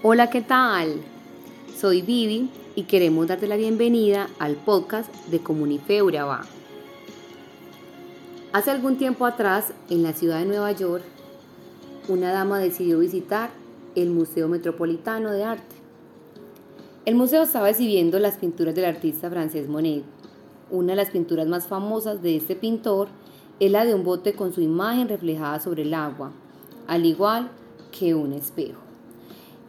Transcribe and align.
Hola, 0.00 0.30
¿qué 0.30 0.42
tal? 0.42 1.00
Soy 1.76 2.02
Vivi 2.02 2.48
y 2.76 2.84
queremos 2.84 3.26
darte 3.26 3.48
la 3.48 3.56
bienvenida 3.56 4.28
al 4.38 4.54
podcast 4.54 5.12
de 5.26 5.40
Comunife 5.40 6.02
Urabá. 6.02 6.42
Hace 8.52 8.70
algún 8.70 8.96
tiempo 8.96 9.26
atrás, 9.26 9.72
en 9.90 10.04
la 10.04 10.12
ciudad 10.12 10.38
de 10.38 10.46
Nueva 10.46 10.70
York, 10.70 11.02
una 12.06 12.30
dama 12.30 12.60
decidió 12.60 13.00
visitar 13.00 13.50
el 13.96 14.10
Museo 14.10 14.46
Metropolitano 14.46 15.32
de 15.32 15.42
Arte. 15.42 15.74
El 17.04 17.16
museo 17.16 17.42
estaba 17.42 17.68
exhibiendo 17.68 18.20
las 18.20 18.36
pinturas 18.36 18.76
del 18.76 18.84
artista 18.84 19.28
Francés 19.28 19.68
Monet. 19.68 20.04
Una 20.70 20.92
de 20.92 20.96
las 20.96 21.10
pinturas 21.10 21.48
más 21.48 21.66
famosas 21.66 22.22
de 22.22 22.36
este 22.36 22.54
pintor 22.54 23.08
es 23.58 23.72
la 23.72 23.84
de 23.84 23.96
un 23.96 24.04
bote 24.04 24.34
con 24.34 24.52
su 24.52 24.60
imagen 24.60 25.08
reflejada 25.08 25.58
sobre 25.58 25.82
el 25.82 25.92
agua, 25.92 26.30
al 26.86 27.04
igual 27.04 27.50
que 27.90 28.14
un 28.14 28.32
espejo. 28.32 28.87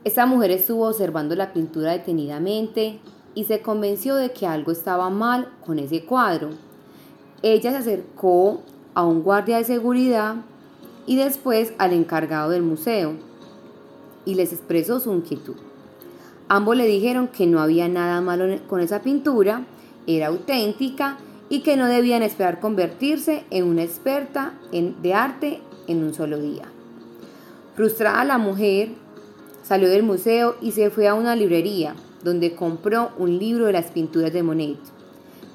Esta 0.05 0.25
mujer 0.25 0.51
estuvo 0.51 0.87
observando 0.87 1.35
la 1.35 1.51
pintura 1.51 1.91
detenidamente 1.91 2.99
y 3.35 3.43
se 3.43 3.61
convenció 3.61 4.15
de 4.15 4.31
que 4.31 4.47
algo 4.47 4.71
estaba 4.71 5.09
mal 5.09 5.49
con 5.65 5.77
ese 5.77 6.05
cuadro. 6.05 6.51
Ella 7.41 7.71
se 7.71 7.77
acercó 7.77 8.61
a 8.93 9.05
un 9.05 9.23
guardia 9.23 9.57
de 9.57 9.65
seguridad 9.65 10.35
y 11.05 11.17
después 11.17 11.73
al 11.77 11.91
encargado 11.91 12.49
del 12.49 12.61
museo 12.61 13.13
y 14.23 14.35
les 14.35 14.53
expresó 14.53 15.01
su 15.01 15.11
inquietud. 15.11 15.55
Ambos 16.47 16.77
le 16.77 16.87
dijeron 16.87 17.27
que 17.27 17.45
no 17.45 17.59
había 17.59 17.89
nada 17.89 18.21
malo 18.21 18.57
con 18.67 18.79
esa 18.79 19.01
pintura, 19.01 19.65
era 20.07 20.27
auténtica 20.27 21.17
y 21.49 21.59
que 21.59 21.75
no 21.75 21.87
debían 21.87 22.23
esperar 22.23 22.61
convertirse 22.61 23.43
en 23.49 23.65
una 23.65 23.83
experta 23.83 24.53
de 24.71 25.13
arte 25.13 25.61
en 25.87 26.03
un 26.03 26.13
solo 26.13 26.39
día. 26.39 26.63
Frustrada 27.75 28.23
la 28.23 28.37
mujer 28.37 28.89
Salió 29.69 29.87
del 29.87 30.01
museo 30.01 30.55
y 30.63 30.71
se 30.71 30.89
fue 30.89 31.07
a 31.07 31.13
una 31.13 31.35
librería 31.35 31.93
donde 32.23 32.55
compró 32.55 33.11
un 33.19 33.37
libro 33.37 33.67
de 33.67 33.73
las 33.73 33.91
pinturas 33.91 34.33
de 34.33 34.41
Monet, 34.41 34.79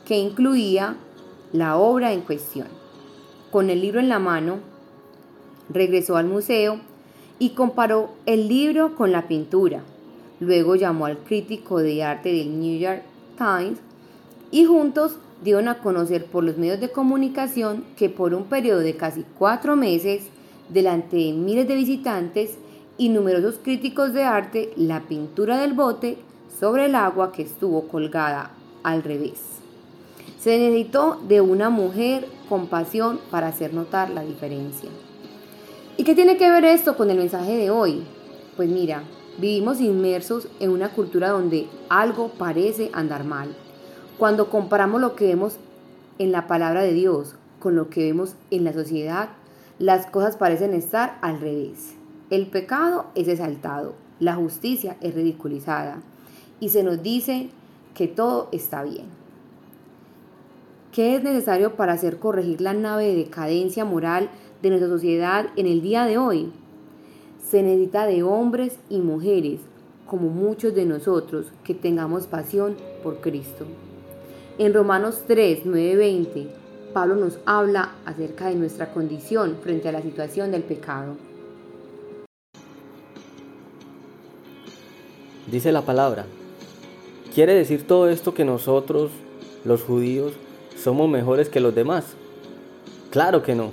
que 0.05 0.17
incluía 0.17 0.95
la 1.53 1.77
obra 1.79 2.13
en 2.13 2.21
cuestión. 2.21 2.69
Con 3.51 3.71
el 3.71 3.81
libro 3.81 3.99
en 3.99 4.09
la 4.09 4.21
mano, 4.21 4.61
regresó 5.69 6.17
al 6.17 6.27
museo 6.27 6.79
y 7.41 7.51
comparó 7.51 8.11
el 8.25 8.47
libro 8.47 8.95
con 8.95 9.11
la 9.11 9.27
pintura. 9.27 9.83
Luego 10.39 10.77
llamó 10.77 11.07
al 11.07 11.19
crítico 11.19 11.81
de 11.81 12.05
arte 12.05 12.33
del 12.33 12.61
New 12.61 12.79
York 12.79 13.03
Times 13.37 13.81
y 14.53 14.65
juntos 14.65 15.17
dieron 15.43 15.67
a 15.67 15.79
conocer 15.79 16.27
por 16.27 16.45
los 16.45 16.57
medios 16.57 16.79
de 16.79 16.93
comunicación 16.93 17.83
que 17.97 18.11
por 18.11 18.33
un 18.33 18.45
periodo 18.45 18.79
de 18.79 18.95
casi 18.95 19.25
cuatro 19.37 19.75
meses, 19.75 20.23
delante 20.69 21.17
de 21.17 21.33
miles 21.33 21.67
de 21.67 21.75
visitantes, 21.75 22.59
y 22.97 23.09
numerosos 23.09 23.59
críticos 23.63 24.13
de 24.13 24.25
arte 24.25 24.73
la 24.77 25.01
pintura 25.01 25.59
del 25.59 25.73
bote 25.73 26.19
sobre 26.61 26.87
el 26.87 26.95
agua 26.95 27.33
que 27.33 27.43
estuvo 27.43 27.89
colgada 27.89 28.53
al 28.83 29.03
revés. 29.03 29.41
Se 30.39 30.59
necesitó 30.59 31.21
de 31.27 31.41
una 31.41 31.71
mujer 31.71 32.27
con 32.49 32.69
pasión 32.69 33.19
para 33.31 33.49
hacer 33.49 33.75
notar 33.75 34.11
la 34.11 34.23
diferencia. 34.23 34.91
¿Y 35.97 36.05
qué 36.05 36.15
tiene 36.15 36.37
que 36.37 36.51
ver 36.51 36.65
esto 36.65 36.97
con 36.97 37.11
el 37.11 37.19
mensaje 37.19 37.57
de 37.57 37.71
hoy? 37.71 38.05
Pues 38.57 38.69
mira, 38.69 39.03
vivimos 39.39 39.81
inmersos 39.81 40.49
en 40.61 40.71
una 40.71 40.91
cultura 40.91 41.31
donde 41.31 41.67
algo 41.89 42.29
parece 42.29 42.91
andar 42.93 43.25
mal. 43.25 43.55
Cuando 44.19 44.51
comparamos 44.51 45.01
lo 45.01 45.17
que 45.17 45.27
vemos 45.27 45.57
en 46.19 46.31
la 46.31 46.47
palabra 46.47 46.83
de 46.83 46.93
Dios 46.93 47.35
con 47.59 47.75
lo 47.75 47.89
que 47.89 48.05
vemos 48.05 48.35
en 48.51 48.65
la 48.65 48.73
sociedad, 48.73 49.31
las 49.79 50.07
cosas 50.07 50.37
parecen 50.37 50.75
estar 50.75 51.19
al 51.23 51.41
revés. 51.41 51.95
El 52.35 52.49
pecado 52.49 53.05
es 53.15 53.29
exaltado, 53.29 53.95
la 54.19 54.35
justicia 54.35 54.97
es 55.01 55.15
ridiculizada 55.15 56.03
y 56.59 56.71
se 56.71 56.83
nos 56.83 57.01
dice 57.01 57.49
que 57.95 58.09
todo 58.09 58.49
está 58.51 58.83
bien. 58.83 59.05
¿Qué 60.91 61.15
es 61.15 61.23
necesario 61.23 61.77
para 61.77 61.93
hacer 61.93 62.19
corregir 62.19 62.61
la 62.61 62.75
nave 62.75 63.05
de 63.05 63.15
decadencia 63.15 63.85
moral 63.85 64.31
de 64.63 64.71
nuestra 64.71 64.89
sociedad 64.89 65.47
en 65.55 65.69
el 65.69 65.81
día 65.81 66.07
de 66.07 66.19
hoy? 66.19 66.51
Se 67.49 67.63
necesita 67.63 68.05
de 68.05 68.25
hombres 68.25 68.81
y 68.91 68.99
mujeres, 68.99 69.61
como 70.05 70.29
muchos 70.29 70.75
de 70.75 70.87
nosotros, 70.87 71.53
que 71.63 71.75
tengamos 71.75 72.27
pasión 72.27 72.75
por 73.05 73.21
Cristo. 73.21 73.65
En 74.59 74.75
Romanos 74.75 75.23
3, 75.29 75.61
9, 75.67 75.95
20, 75.95 76.49
Pablo 76.93 77.15
nos 77.15 77.39
habla 77.47 77.95
acerca 78.05 78.49
de 78.49 78.57
nuestra 78.57 78.93
condición 78.93 79.59
frente 79.63 79.89
a 79.89 79.93
la 79.93 80.03
situación 80.03 80.51
del 80.51 80.65
pecado. 80.65 81.15
Dice 85.47 85.73
la 85.73 85.83
palabra. 85.83 86.27
¿Quiere 87.35 87.55
decir 87.55 87.87
todo 87.87 88.09
esto 88.09 88.35
que 88.35 88.45
nosotros, 88.45 89.11
los 89.65 89.83
judíos, 89.83 90.33
somos 90.81 91.09
mejores 91.09 91.49
que 91.49 91.61
los 91.61 91.75
demás? 91.75 92.05
Claro 93.11 93.43
que 93.43 93.55
no. 93.55 93.71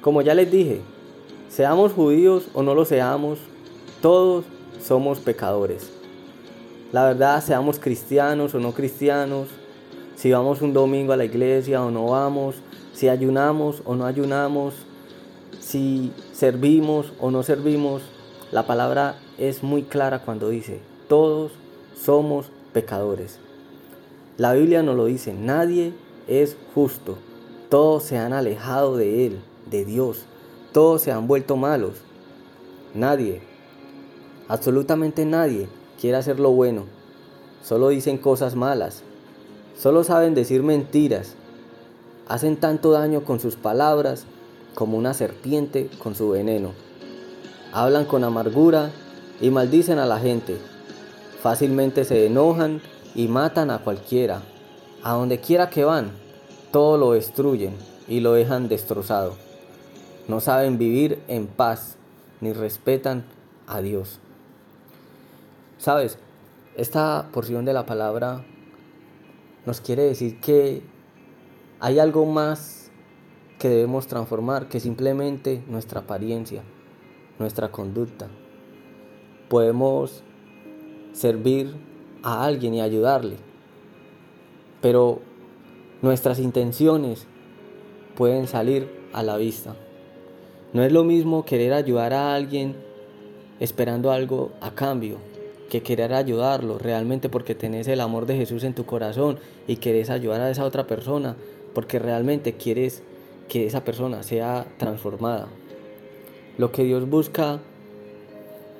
Como 0.00 0.22
ya 0.22 0.34
les 0.34 0.50
dije, 0.50 0.80
seamos 1.48 1.92
judíos 1.92 2.48
o 2.52 2.62
no 2.62 2.74
lo 2.74 2.84
seamos, 2.84 3.38
todos 4.02 4.44
somos 4.82 5.20
pecadores. 5.20 5.90
La 6.92 7.04
verdad, 7.04 7.42
seamos 7.42 7.78
cristianos 7.78 8.54
o 8.54 8.60
no 8.60 8.72
cristianos, 8.72 9.48
si 10.16 10.30
vamos 10.30 10.62
un 10.62 10.72
domingo 10.72 11.12
a 11.12 11.16
la 11.16 11.24
iglesia 11.24 11.82
o 11.82 11.90
no 11.90 12.06
vamos, 12.06 12.56
si 12.92 13.08
ayunamos 13.08 13.82
o 13.84 13.94
no 13.94 14.06
ayunamos, 14.06 14.74
si 15.60 16.12
servimos 16.32 17.12
o 17.18 17.30
no 17.30 17.42
servimos, 17.42 18.02
la 18.54 18.68
palabra 18.68 19.16
es 19.36 19.64
muy 19.64 19.82
clara 19.82 20.20
cuando 20.20 20.48
dice, 20.48 20.80
todos 21.08 21.50
somos 22.00 22.52
pecadores. 22.72 23.40
La 24.36 24.52
Biblia 24.52 24.84
nos 24.84 24.94
lo 24.94 25.06
dice, 25.06 25.34
nadie 25.34 25.92
es 26.28 26.56
justo. 26.72 27.18
Todos 27.68 28.04
se 28.04 28.16
han 28.16 28.32
alejado 28.32 28.96
de 28.96 29.26
Él, 29.26 29.40
de 29.68 29.84
Dios. 29.84 30.26
Todos 30.70 31.02
se 31.02 31.10
han 31.10 31.26
vuelto 31.26 31.56
malos. 31.56 31.94
Nadie, 32.94 33.42
absolutamente 34.46 35.24
nadie 35.24 35.66
quiere 36.00 36.16
hacer 36.16 36.38
lo 36.38 36.52
bueno. 36.52 36.84
Solo 37.60 37.88
dicen 37.88 38.18
cosas 38.18 38.54
malas. 38.54 39.02
Solo 39.76 40.04
saben 40.04 40.36
decir 40.36 40.62
mentiras. 40.62 41.34
Hacen 42.28 42.56
tanto 42.56 42.92
daño 42.92 43.24
con 43.24 43.40
sus 43.40 43.56
palabras 43.56 44.26
como 44.76 44.96
una 44.96 45.12
serpiente 45.12 45.90
con 46.00 46.14
su 46.14 46.30
veneno 46.30 46.84
hablan 47.74 48.04
con 48.04 48.22
amargura 48.22 48.92
y 49.40 49.50
maldicen 49.50 49.98
a 49.98 50.06
la 50.06 50.20
gente. 50.20 50.58
Fácilmente 51.42 52.04
se 52.04 52.24
enojan 52.24 52.80
y 53.16 53.26
matan 53.26 53.70
a 53.72 53.80
cualquiera. 53.80 54.42
A 55.02 55.14
donde 55.14 55.40
quiera 55.40 55.68
que 55.70 55.84
van, 55.84 56.12
todo 56.70 56.96
lo 56.96 57.12
destruyen 57.12 57.74
y 58.06 58.20
lo 58.20 58.32
dejan 58.32 58.68
destrozado. 58.68 59.34
No 60.28 60.40
saben 60.40 60.78
vivir 60.78 61.20
en 61.26 61.48
paz 61.48 61.96
ni 62.40 62.52
respetan 62.52 63.24
a 63.66 63.80
Dios. 63.80 64.20
Sabes, 65.76 66.16
esta 66.76 67.28
porción 67.32 67.64
de 67.64 67.72
la 67.72 67.86
palabra 67.86 68.44
nos 69.66 69.80
quiere 69.80 70.04
decir 70.04 70.40
que 70.40 70.84
hay 71.80 71.98
algo 71.98 72.24
más 72.24 72.92
que 73.58 73.68
debemos 73.68 74.06
transformar 74.06 74.68
que 74.68 74.78
simplemente 74.78 75.64
nuestra 75.66 76.02
apariencia 76.02 76.62
nuestra 77.38 77.70
conducta. 77.70 78.28
Podemos 79.48 80.22
servir 81.12 81.74
a 82.22 82.44
alguien 82.44 82.74
y 82.74 82.80
ayudarle, 82.80 83.36
pero 84.80 85.20
nuestras 86.02 86.38
intenciones 86.38 87.26
pueden 88.16 88.46
salir 88.46 88.88
a 89.12 89.22
la 89.22 89.36
vista. 89.36 89.76
No 90.72 90.82
es 90.82 90.92
lo 90.92 91.04
mismo 91.04 91.44
querer 91.44 91.72
ayudar 91.72 92.12
a 92.12 92.34
alguien 92.34 92.76
esperando 93.60 94.10
algo 94.10 94.50
a 94.60 94.74
cambio 94.74 95.18
que 95.70 95.82
querer 95.82 96.14
ayudarlo 96.14 96.78
realmente 96.78 97.28
porque 97.28 97.54
tenés 97.54 97.88
el 97.88 98.00
amor 98.00 98.26
de 98.26 98.36
Jesús 98.36 98.64
en 98.64 98.74
tu 98.74 98.86
corazón 98.86 99.38
y 99.66 99.76
querés 99.76 100.10
ayudar 100.10 100.40
a 100.40 100.50
esa 100.50 100.64
otra 100.64 100.86
persona 100.86 101.36
porque 101.74 101.98
realmente 101.98 102.54
quieres 102.54 103.02
que 103.48 103.66
esa 103.66 103.84
persona 103.84 104.22
sea 104.22 104.66
transformada. 104.78 105.48
Lo 106.56 106.70
que 106.70 106.84
Dios 106.84 107.08
busca 107.10 107.58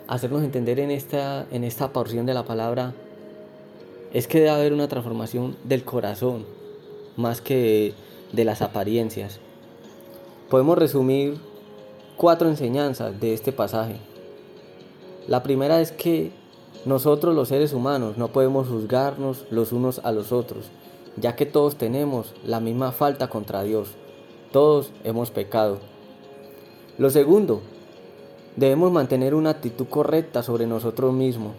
hacernos 0.06 0.44
entender 0.44 0.79
en 0.79 0.93
esta, 0.93 1.47
en 1.50 1.65
esta 1.65 1.93
porción 1.93 2.25
de 2.25 2.35
la 2.35 2.44
palabra 2.44 2.94
es 4.12 4.29
que 4.29 4.38
debe 4.38 4.50
haber 4.50 4.73
una 4.73 4.87
transformación 4.87 5.56
del 5.65 5.82
corazón 5.85 6.47
más 7.17 7.41
que 7.41 7.94
de 8.32 8.44
las 8.44 8.62
apariencias. 8.62 9.41
Podemos 10.50 10.79
resumir 10.79 11.37
cuatro 12.17 12.49
enseñanzas 12.49 13.19
de 13.21 13.35
este 13.35 13.50
pasaje. 13.50 13.97
La 15.26 15.43
primera 15.43 15.81
es 15.81 15.91
que 15.91 16.31
nosotros 16.85 17.35
los 17.35 17.49
seres 17.49 17.73
humanos 17.73 18.19
no 18.19 18.29
podemos 18.29 18.69
juzgarnos 18.69 19.47
los 19.50 19.73
unos 19.73 20.00
a 20.05 20.12
los 20.12 20.31
otros, 20.31 20.67
ya 21.17 21.35
que 21.35 21.47
todos 21.47 21.76
tenemos 21.76 22.35
la 22.44 22.61
misma 22.61 22.93
falta 22.93 23.29
contra 23.29 23.65
Dios. 23.65 23.88
Todos 24.53 24.93
hemos 25.03 25.32
pecado. 25.32 25.94
Lo 26.99 27.11
segundo 27.11 27.62
Debemos 28.56 28.93
mantener 28.93 29.35
una 29.35 29.50
actitud 29.50 29.87
correcta 29.88 30.44
sobre 30.44 30.67
nosotros 30.67 31.12
mismos. 31.12 31.55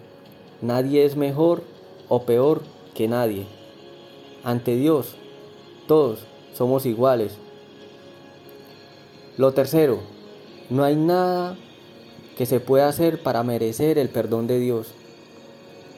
Nadie 0.61 1.03
es 1.03 1.17
mejor 1.17 1.63
o 2.07 2.23
peor 2.23 2.61
que 2.93 3.09
nadie. 3.09 3.45
Ante 4.45 4.77
Dios, 4.77 5.15
todos 5.87 6.19
somos 6.53 6.85
iguales. 6.85 7.33
Lo 9.37 9.53
tercero, 9.53 9.99
no 10.69 10.85
hay 10.85 10.95
nada 10.95 11.57
que 12.37 12.45
se 12.45 12.61
pueda 12.61 12.87
hacer 12.87 13.21
para 13.21 13.43
merecer 13.43 13.97
el 13.97 14.07
perdón 14.07 14.47
de 14.47 14.59
Dios. 14.59 14.93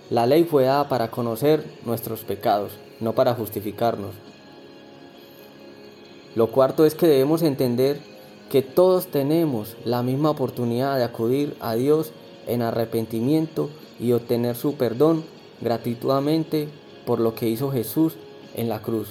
La 0.10 0.26
ley 0.26 0.46
fue 0.46 0.64
dada 0.64 0.90
para 0.90 1.12
conocer 1.12 1.64
nuestros 1.86 2.24
pecados, 2.24 2.72
no 3.00 3.14
para 3.14 3.36
justificarnos. 3.36 4.16
Lo 6.34 6.48
cuarto 6.48 6.88
es 6.88 6.96
que 6.96 7.08
debemos 7.08 7.44
entender 7.44 8.00
que 8.50 8.62
todos 8.62 9.08
tenemos 9.08 9.76
la 9.84 10.04
misma 10.04 10.30
oportunidad 10.30 10.98
de 10.98 11.04
acudir 11.04 11.56
a 11.60 11.76
Dios 11.76 12.12
en 12.48 12.62
arrepentimiento 12.62 13.70
y 14.00 14.14
obtener 14.14 14.56
su 14.56 14.76
perdón 14.76 15.24
gratuitamente 15.62 16.70
por 17.06 17.20
lo 17.20 17.36
que 17.36 17.50
hizo 17.50 17.72
Jesús 17.72 18.16
en 18.56 18.70
la 18.70 18.82
cruz. 18.82 19.10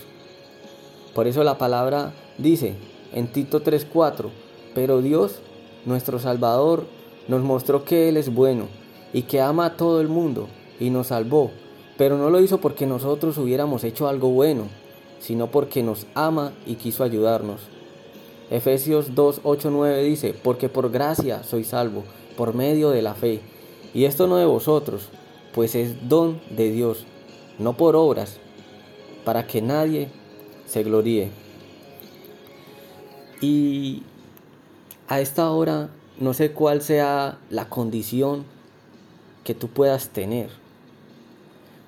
Por 1.14 1.26
eso 1.26 1.44
la 1.44 1.58
palabra 1.58 2.14
dice 2.38 2.74
en 3.12 3.28
Tito 3.28 3.62
3:4, 3.62 4.30
pero 4.74 5.00
Dios, 5.00 5.40
nuestro 5.84 6.18
Salvador, 6.18 6.86
nos 7.28 7.42
mostró 7.42 7.84
que 7.84 8.08
Él 8.08 8.16
es 8.16 8.32
bueno 8.32 8.66
y 9.12 9.22
que 9.22 9.40
ama 9.40 9.66
a 9.66 9.76
todo 9.76 10.00
el 10.00 10.08
mundo 10.08 10.48
y 10.78 10.90
nos 10.90 11.08
salvó, 11.08 11.50
pero 11.96 12.16
no 12.18 12.30
lo 12.30 12.40
hizo 12.40 12.58
porque 12.58 12.86
nosotros 12.86 13.38
hubiéramos 13.38 13.84
hecho 13.84 14.08
algo 14.08 14.28
bueno, 14.28 14.64
sino 15.18 15.50
porque 15.50 15.82
nos 15.82 16.06
ama 16.14 16.52
y 16.66 16.74
quiso 16.74 17.02
ayudarnos. 17.04 17.75
Efesios 18.50 19.14
2, 19.14 19.40
8, 19.42 19.70
9 19.70 20.02
dice, 20.04 20.34
porque 20.34 20.68
por 20.68 20.90
gracia 20.90 21.42
soy 21.42 21.64
salvo, 21.64 22.04
por 22.36 22.54
medio 22.54 22.90
de 22.90 23.02
la 23.02 23.14
fe. 23.14 23.40
Y 23.92 24.04
esto 24.04 24.26
no 24.26 24.36
de 24.36 24.44
vosotros, 24.44 25.08
pues 25.52 25.74
es 25.74 26.08
don 26.08 26.40
de 26.50 26.70
Dios, 26.70 27.06
no 27.58 27.76
por 27.76 27.96
obras, 27.96 28.38
para 29.24 29.46
que 29.46 29.62
nadie 29.62 30.08
se 30.66 30.84
gloríe. 30.84 31.30
Y 33.40 34.02
a 35.08 35.20
esta 35.20 35.50
hora 35.50 35.90
no 36.18 36.32
sé 36.32 36.52
cuál 36.52 36.82
sea 36.82 37.38
la 37.50 37.68
condición 37.68 38.44
que 39.44 39.54
tú 39.54 39.68
puedas 39.68 40.10
tener, 40.10 40.50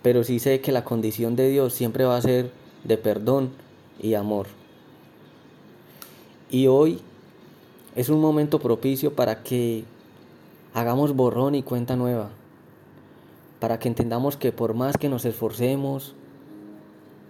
pero 0.02 0.24
sí 0.24 0.38
sé 0.38 0.60
que 0.60 0.72
la 0.72 0.84
condición 0.84 1.36
de 1.36 1.50
Dios 1.50 1.72
siempre 1.72 2.04
va 2.04 2.16
a 2.16 2.22
ser 2.22 2.50
de 2.84 2.98
perdón 2.98 3.50
y 4.00 4.14
amor. 4.14 4.57
Y 6.50 6.66
hoy 6.66 7.00
es 7.94 8.08
un 8.08 8.20
momento 8.20 8.58
propicio 8.58 9.14
para 9.14 9.42
que 9.42 9.84
hagamos 10.72 11.14
borrón 11.14 11.54
y 11.54 11.62
cuenta 11.62 11.94
nueva, 11.94 12.30
para 13.60 13.78
que 13.78 13.88
entendamos 13.88 14.36
que 14.38 14.50
por 14.50 14.72
más 14.72 14.96
que 14.96 15.10
nos 15.10 15.26
esforcemos 15.26 16.14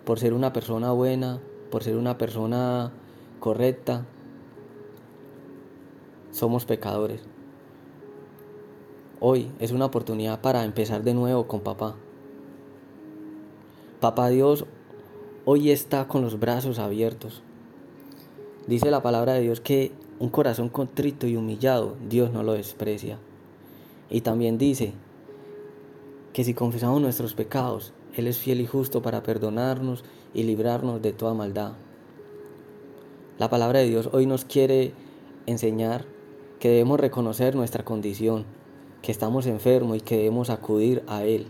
por 0.05 0.21
ser 0.21 0.35
una 0.35 0.53
persona 0.53 0.93
buena, 0.93 1.41
por 1.71 1.83
ser 1.83 1.97
una 1.97 2.17
persona 2.17 2.93
correcta, 3.41 4.05
somos 6.31 6.65
pecadores. 6.65 7.23
Hoy 9.19 9.51
es 9.59 9.73
una 9.73 9.87
oportunidad 9.87 10.41
para 10.41 10.63
empezar 10.63 11.03
de 11.03 11.15
nuevo 11.15 11.49
con 11.49 11.61
papá. 11.61 11.97
Papá 14.01 14.29
Dios 14.29 14.65
hoy 15.45 15.73
está 15.73 16.07
con 16.07 16.23
los 16.23 16.39
brazos 16.39 16.79
abiertos. 16.79 17.43
Dice 18.69 18.91
la 18.91 19.03
palabra 19.03 19.33
de 19.33 19.41
Dios 19.41 19.63
que 19.63 19.93
un 20.19 20.29
corazón 20.29 20.69
contrito 20.69 21.27
y 21.27 21.37
humillado 21.37 21.97
Dios 22.11 22.35
no 22.35 22.43
lo 22.43 22.53
desprecia. 22.53 23.19
Y 24.11 24.21
también 24.21 24.59
dice 24.59 24.93
que 26.35 26.45
si 26.45 26.53
confesamos 26.53 27.01
nuestros 27.01 27.33
pecados, 27.33 27.95
Él 28.15 28.27
es 28.27 28.37
fiel 28.37 28.61
y 28.61 28.67
justo 28.67 29.01
para 29.01 29.23
perdonarnos 29.23 30.05
y 30.35 30.43
librarnos 30.43 31.01
de 31.01 31.15
toda 31.15 31.33
maldad. 31.33 31.73
La 33.39 33.49
palabra 33.49 33.79
de 33.79 33.89
Dios 33.89 34.11
hoy 34.13 34.27
nos 34.27 34.45
quiere 34.45 34.93
enseñar 35.47 36.05
que 36.61 36.69
debemos 36.69 37.01
reconocer 37.01 37.57
nuestra 37.57 37.87
condición, 37.87 38.45
que 39.01 39.13
estamos 39.13 39.47
enfermos 39.47 39.97
y 39.97 40.01
que 40.03 40.19
debemos 40.19 40.51
acudir 40.51 41.03
a 41.07 41.25
Él. 41.25 41.47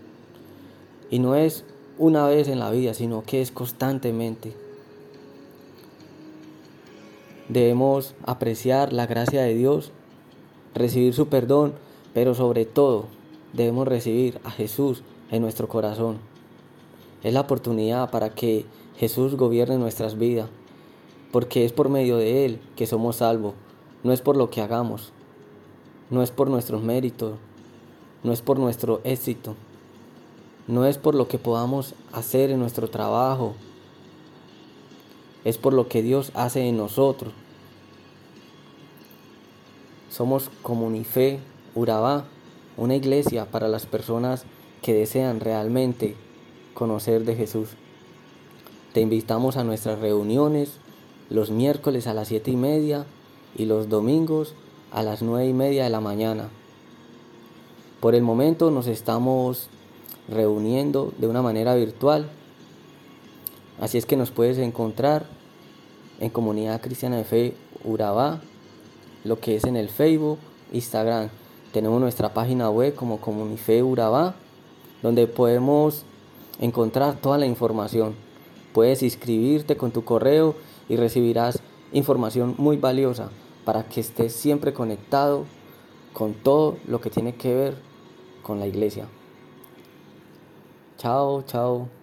Y 1.11 1.19
no 1.19 1.35
es 1.35 1.65
una 1.99 2.29
vez 2.29 2.47
en 2.47 2.61
la 2.61 2.71
vida, 2.71 2.95
sino 2.95 3.25
que 3.25 3.41
es 3.41 3.51
constantemente. 3.51 4.68
Debemos 7.49 8.15
apreciar 8.25 8.93
la 8.93 9.07
gracia 9.07 9.43
de 9.43 9.55
Dios, 9.55 9.93
recibir 10.75 11.15
su 11.15 11.29
perdón, 11.29 11.75
pero 12.15 12.35
sobre 12.35 12.65
todo 12.65 13.07
debemos 13.53 13.89
recibir 13.89 14.41
a 14.45 14.51
Jesús 14.51 15.03
en 15.31 15.43
nuestro 15.43 15.69
corazón. 15.69 16.19
Es 17.23 17.33
la 17.33 17.41
oportunidad 17.41 18.11
para 18.11 18.31
que 18.31 18.65
Jesús 18.97 19.37
gobierne 19.37 19.79
nuestras 19.79 20.19
vidas, 20.19 20.49
porque 21.33 21.65
es 21.65 21.73
por 21.73 21.89
medio 21.89 22.17
de 22.17 22.45
Él 22.45 22.61
que 22.77 22.87
somos 22.87 23.17
salvos 23.17 23.55
no 24.03 24.13
es 24.13 24.21
por 24.21 24.37
lo 24.37 24.51
que 24.51 24.61
hagamos, 24.61 25.11
no 26.11 26.23
es 26.23 26.31
por 26.31 26.49
nuestros 26.49 26.83
méritos, 26.83 27.35
no 28.23 28.33
es 28.33 28.43
por 28.43 28.59
nuestro 28.59 29.01
éxito, 29.05 29.55
no 30.67 30.87
es 30.87 30.99
por 30.99 31.15
lo 31.15 31.29
que 31.29 31.39
podamos 31.39 31.95
hacer 32.13 32.51
en 32.51 32.61
nuestro 32.61 32.89
trabajo, 32.89 33.55
es 35.49 35.57
por 35.57 35.73
lo 35.73 35.89
que 35.89 36.03
Dios 36.03 36.31
hace 36.35 36.69
en 36.69 36.77
nosotros. 36.77 37.33
Somos 40.11 40.51
Comunife 40.61 41.41
Urabá, 41.75 42.25
una 42.77 42.97
iglesia 42.97 43.47
para 43.47 43.67
las 43.67 43.87
personas 43.87 44.45
que 44.83 44.93
desean 44.93 45.41
realmente 45.41 46.17
conocer 46.75 47.25
de 47.25 47.35
Jesús. 47.35 47.71
Te 48.93 49.01
invitamos 49.01 49.57
a 49.57 49.65
nuestras 49.65 50.01
reuniones 50.01 50.81
los 51.31 51.51
miércoles 51.51 52.07
a 52.07 52.13
las 52.13 52.29
siete 52.29 52.51
y 52.51 52.57
media 52.57 53.07
y 53.57 53.65
los 53.65 53.89
domingos 53.89 54.53
a 54.93 55.03
las 55.03 55.23
nueve 55.23 55.49
y 55.49 55.55
media 55.55 55.85
de 55.85 55.91
la 55.91 56.03
mañana. 56.03 56.51
Por 58.01 58.15
el 58.15 58.23
momento 58.23 58.71
nos 58.71 58.87
estamos 58.87 59.71
reuniendo 60.29 61.11
de 61.17 61.27
una 61.27 61.41
manera 61.41 61.75
virtual, 61.75 62.29
así 63.81 63.97
es 63.97 64.05
que 64.05 64.19
nos 64.19 64.31
puedes 64.31 64.59
encontrar 64.59 65.38
en 66.19 66.31
Comunidad 66.31 66.81
Cristiana 66.81 67.17
de 67.17 67.25
Fe 67.25 67.55
Urabá, 67.85 68.41
lo 69.25 69.39
que 69.41 69.57
es 69.57 69.65
en 69.65 69.77
el 69.77 69.89
Facebook, 69.89 70.39
Instagram. 70.73 71.29
Tenemos 71.73 72.01
nuestra 72.01 72.35
página 72.35 72.71
web 72.71 72.95
como 72.95 73.21
Comunife 73.21 73.83
Urabá, 73.83 74.35
donde 75.03 75.27
podemos 75.27 76.05
encontrar 76.61 77.17
toda 77.17 77.39
la 77.39 77.47
información. 77.47 78.15
Puedes 78.73 79.03
inscribirte 79.03 79.77
con 79.77 79.91
tu 79.91 80.05
correo 80.05 80.55
y 80.89 80.97
recibirás 80.97 81.61
información 81.93 82.55
muy 82.59 82.77
valiosa 82.77 83.31
para 83.65 83.85
que 83.85 84.01
estés 84.01 84.33
siempre 84.33 84.73
conectado 84.73 85.45
con 86.13 86.35
todo 86.35 86.77
lo 86.87 87.01
que 87.01 87.11
tiene 87.11 87.35
que 87.35 87.55
ver 87.55 87.75
con 88.43 88.59
la 88.59 88.67
iglesia. 88.67 89.07
Chao, 90.97 91.43
chao. 91.43 91.98